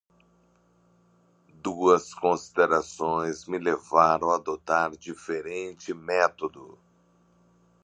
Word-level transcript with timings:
duas 1.61 2.11
considerações 2.11 3.45
me 3.45 3.59
levaram 3.59 4.31
a 4.31 4.35
adotar 4.37 4.89
diferente 4.97 5.93
método 5.93 6.75